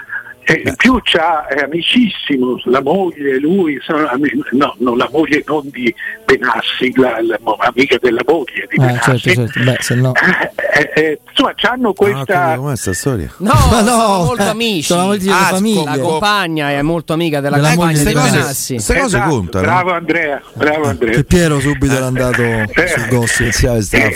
E 0.45 0.61
in 0.65 0.75
più 0.75 0.99
c'ha 1.01 1.47
è 1.47 1.61
amicissimo 1.63 2.59
la 2.65 2.81
moglie, 2.81 3.39
lui, 3.39 3.79
sono 3.81 4.09
no, 4.51 4.75
no, 4.79 4.95
la 4.95 5.07
moglie 5.11 5.43
non 5.47 5.61
di 5.69 5.93
Benassi, 6.25 6.91
la, 6.95 7.17
la 7.21 7.39
amica 7.59 7.97
della 8.01 8.21
moglie 8.27 8.67
di 8.69 8.75
Eh, 8.75 8.85
Benassi. 8.85 9.19
certo, 9.19 9.45
certo. 9.53 9.63
Beh, 9.63 9.77
se 9.79 9.95
no. 9.95 10.11
Eh, 10.15 10.91
eh, 10.95 11.19
insomma, 11.29 11.53
hanno 11.61 11.89
Ah, 11.89 11.93
questa. 11.93 12.55
com'è 12.57 12.75
sta 12.75 12.93
storia? 12.93 13.31
No, 13.37 13.51
Ma 13.71 13.81
no, 13.81 13.89
sono 13.89 14.23
molto 14.25 14.43
eh, 14.43 14.47
amici. 14.47 14.81
sono 14.83 15.05
molti 15.05 15.29
Ah, 15.29 15.33
famiglie. 15.45 15.83
La 15.85 15.99
compagna 15.99 16.69
è 16.71 16.81
molto 16.81 17.13
amica 17.13 17.39
della, 17.39 17.55
Della 17.55 17.69
compagna 17.69 17.91
moglie 17.99 18.03
di 18.05 18.13
Benassi. 18.13 18.73
Queste 18.73 18.93
cose 18.99 19.15
Esatto, 19.17 19.29
contano. 19.29 19.63
Bravo 19.65 19.91
Andrea, 19.91 20.41
bravo 20.53 20.87
Andrea. 20.87 21.13
Che 21.15 21.23
Piero 21.23 21.59
subito 21.59 21.95
era 21.95 22.05
andato 22.05 22.41
Eh. 22.41 22.67
sul 22.87 23.07
gossip. 23.07 23.41
Iniziava 23.41 23.77
a 23.77 23.81
stare 23.81 24.03
a 24.03 24.09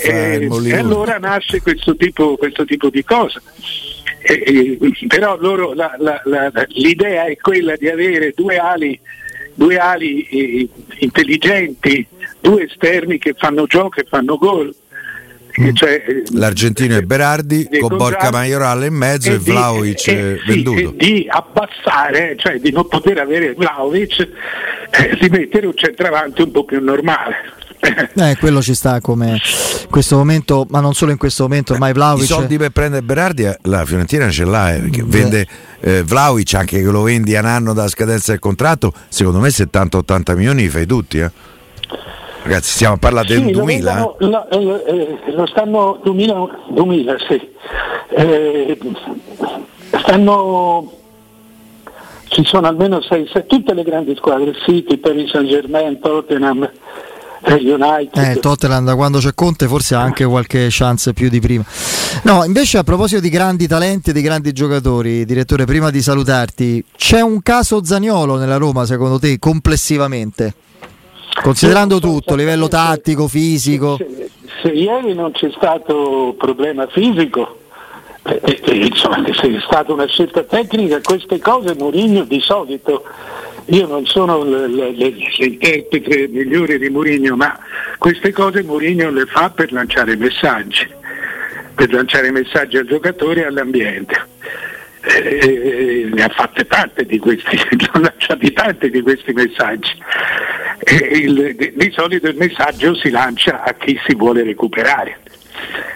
e 0.68 0.78
allora 0.78 1.18
nasce 1.20 1.62
questo 1.62 1.96
tipo, 1.96 2.36
questo 2.38 2.66
tipo 2.66 2.90
di 2.90 3.04
cosa. 3.04 3.42
E- 4.30 4.44
e- 4.46 5.08
però 5.08 5.38
loro, 5.40 5.74
la- 5.74 5.96
la- 6.00 6.22
la- 6.26 6.52
l'idea 6.70 7.26
è 7.26 7.38
quella 7.38 7.76
di 7.78 7.88
avere 7.88 8.34
due 8.36 8.58
ali, 8.58 9.00
due 9.54 9.78
ali 9.78 10.22
eh, 10.30 10.68
intelligenti, 11.00 12.06
due 12.42 12.64
esterni 12.66 13.18
che 13.20 13.34
fanno 13.38 13.66
gioco 13.68 14.02
e 14.02 14.06
fanno 14.08 14.38
gol. 14.38 14.74
Mm. 15.60 15.74
Cioè, 15.74 16.04
eh, 16.06 16.24
L'argentino 16.34 16.98
è 16.98 17.02
Berardi 17.02 17.68
di 17.70 17.80
con 17.80 17.96
Borca 17.98 18.30
Maiorale 18.32 18.88
in 18.88 18.94
mezzo 18.94 19.32
e 19.32 19.38
di- 19.40 19.50
Vlaovic 19.50 20.08
e- 20.08 20.12
eh, 20.34 20.40
venduto. 20.46 20.80
e 20.80 20.94
di 20.96 21.26
abbassare, 21.28 22.36
cioè 22.38 22.60
di 22.60 22.72
non 22.72 22.88
poter 22.88 23.18
avere 23.20 23.54
Vlaovic, 23.54 24.20
eh, 24.92 25.18
di 25.20 25.30
mettere 25.30 25.66
un 25.66 25.74
centravanti 25.76 26.42
un 26.44 26.52
po' 26.52 26.64
più 26.66 26.80
normale. 26.84 27.36
Eh, 28.20 28.36
quello 28.40 28.62
ci 28.62 28.74
sta 28.74 29.00
come 29.00 29.30
in 29.34 29.90
questo 29.90 30.18
momento, 30.18 30.66
ma 30.70 30.80
non 30.80 30.94
solo 30.94 31.12
in 31.12 31.18
questo 31.18 31.44
momento, 31.44 31.74
ormai 31.74 31.92
I 31.92 31.94
Vlaovic 31.94 32.26
soldi 32.26 32.58
per 32.58 32.72
prendere 32.72 33.04
Berardi 33.04 33.44
eh, 33.44 33.58
la 33.64 33.86
Fiorentina 33.86 34.30
ce 34.30 34.44
l'ha 34.46 34.74
eh, 34.74 34.80
perché 34.80 35.04
vende 35.06 35.48
eh, 35.82 36.04
Vlaovic 36.04 36.54
anche 36.56 36.82
che 36.82 36.90
lo 36.90 37.04
vendi 37.04 37.36
a 37.36 37.42
un 37.42 37.46
anno 37.46 37.74
da 37.74 37.88
scadenza 37.88 38.32
del 38.32 38.40
contratto 38.40 38.92
secondo 39.08 39.40
me 39.40 39.50
70-80 39.50 40.36
milioni 40.36 40.64
li 40.64 40.70
fai 40.70 40.86
tutti 40.88 41.20
eh. 41.20 41.32
ragazzi 42.44 42.72
stiamo 42.72 42.96
a 42.96 42.98
parlare 42.98 43.28
del 43.28 43.38
Sì, 43.38 43.52
lo 43.52 43.58
2000 43.60 43.94
vendono- 43.94 44.48
lo, 44.50 44.50
eh, 44.50 45.20
eh, 45.28 45.32
lo 45.34 45.46
stanno 45.46 46.00
2000, 46.04 46.48
2000 46.72 47.16
sì. 47.30 47.50
Eh, 48.10 48.80
stanno 50.02 50.92
ci 52.30 52.44
sono 52.44 52.68
almeno 52.68 53.02
6, 53.02 53.30
tutte 53.48 53.74
le 53.74 53.84
grandi 53.84 54.14
squadre, 54.16 54.54
City, 54.66 54.98
Paris 54.98 55.30
Saint 55.32 55.48
Germain, 55.48 55.98
Tottenham, 56.00 56.64
eh, 56.64 56.72
United. 57.46 58.18
Eh, 58.18 58.40
Tottenham 58.40 58.86
da 58.86 58.96
quando 58.96 59.20
c'è 59.20 59.34
Conte 59.34 59.68
forse 59.68 59.96
ha 59.96 60.02
anche 60.02 60.26
qualche 60.26 60.68
chance 60.70 61.14
più 61.14 61.30
di 61.30 61.40
prima. 61.40 61.64
No, 62.24 62.44
invece 62.44 62.78
a 62.78 62.84
proposito 62.84 63.22
di 63.22 63.30
grandi 63.30 63.68
talenti 63.68 64.10
e 64.10 64.14
di 64.14 64.22
grandi 64.22 64.52
giocatori, 64.54 65.26
direttore, 65.26 65.66
prima 65.66 65.90
di 65.90 66.02
salutarti, 66.02 66.84
c'è 66.96 67.22
un 67.22 67.42
caso 67.42 67.84
Zaniolo 67.84 68.38
nella 68.38 68.58
Roma 68.58 68.86
secondo 68.86 69.20
te 69.20 69.38
complessivamente? 69.40 70.54
Considerando 71.42 72.00
tutto, 72.00 72.36
livello 72.36 72.68
tattico, 72.68 73.28
fisico. 73.28 73.98
Se, 73.98 74.30
se 74.64 74.70
ieri 74.70 75.14
non 75.14 75.32
c'è 75.32 75.52
stato 75.56 76.34
problema 76.38 76.88
fisico, 76.88 77.60
eh, 78.24 78.42
eh, 78.44 78.86
insomma, 78.86 79.24
se 79.34 79.56
è 79.56 79.62
stata 79.62 79.94
una 79.94 80.08
scelta 80.08 80.44
tecnica, 80.44 81.00
queste 81.02 81.40
cose 81.40 81.76
Mourinho 81.76 82.24
di 82.24 82.42
solito, 82.42 83.04
io 83.70 83.86
non 83.88 84.06
sono 84.06 84.44
l'interprete 84.44 86.28
migliore 86.30 86.78
di 86.78 86.90
Mourinho, 86.90 87.36
ma 87.36 87.58
queste 87.98 88.32
cose 88.32 88.64
Mourinho 88.64 89.10
le 89.10 89.26
fa 89.26 89.50
per 89.50 89.72
lanciare 89.72 90.16
messaggi, 90.16 90.88
per 91.76 91.92
lanciare 91.92 92.32
messaggi 92.32 92.78
al 92.78 92.86
giocatore 92.86 93.42
e 93.42 93.46
all'ambiente. 93.46 94.36
Eh, 95.02 96.10
ne 96.12 96.24
ha 96.24 96.30
fatte 96.30 96.66
tante 96.66 97.06
di 97.06 97.18
questi, 97.20 97.56
ne 97.76 97.90
ha 97.92 98.00
lanciati 98.00 98.52
tanti 98.52 98.90
di 98.90 99.02
questi 99.02 99.32
messaggi. 99.34 99.92
E 100.80 100.96
il- 100.96 101.74
di 101.76 101.92
solito 101.92 102.28
il 102.28 102.36
messaggio 102.38 102.96
si 102.96 103.10
lancia 103.10 103.64
a 103.64 103.74
chi 103.74 104.00
si 104.06 104.16
vuole 104.16 104.44
recuperare, 104.44 105.18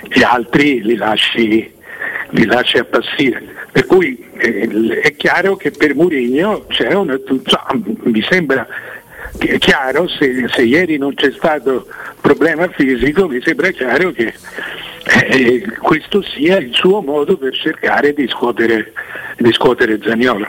gli 0.09 0.23
altri 0.23 0.81
li 0.81 0.95
lasci, 0.95 1.71
li 2.31 2.45
lasci 2.45 2.77
appassire. 2.77 3.43
Per 3.71 3.85
cui 3.85 4.23
eh, 4.37 4.99
è 5.01 5.15
chiaro 5.15 5.55
che 5.55 5.71
per 5.71 5.95
Murigno 5.95 6.65
c'è 6.67 6.93
una, 6.93 7.13
insomma, 7.13 7.81
mi 8.03 8.21
sembra 8.29 8.67
chiaro 9.59 10.07
se, 10.07 10.47
se 10.53 10.61
ieri 10.61 10.97
non 10.97 11.13
c'è 11.13 11.31
stato 11.31 11.87
problema 12.19 12.67
fisico, 12.69 13.27
mi 13.27 13.41
sembra 13.43 13.69
chiaro 13.71 14.11
che 14.11 14.33
eh, 15.05 15.63
questo 15.79 16.21
sia 16.21 16.57
il 16.57 16.73
suo 16.73 17.01
modo 17.01 17.37
per 17.37 17.53
cercare 17.55 18.13
di 18.13 18.27
scuotere, 18.27 18.93
di 19.37 19.51
scuotere 19.51 19.99
Zaniolo. 20.03 20.47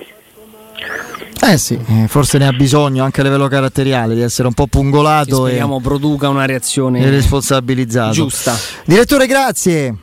Eh 1.44 1.58
sì, 1.58 1.74
eh, 1.74 2.06
forse 2.06 2.38
ne 2.38 2.46
ha 2.46 2.52
bisogno 2.52 3.02
anche 3.02 3.20
a 3.20 3.24
livello 3.24 3.48
caratteriale 3.48 4.14
di 4.14 4.20
essere 4.20 4.46
un 4.46 4.54
po' 4.54 4.64
Che 4.64 4.70
pungolato 4.70 5.46
e, 5.46 5.50
speriamo 5.50 5.80
produca 5.80 6.28
una 6.28 6.44
reazione 6.44 7.00
e 7.00 7.10
responsabilizzato. 7.10 8.12
giusta. 8.12 8.56
Direttore, 8.84 9.26
grazie. 9.26 9.94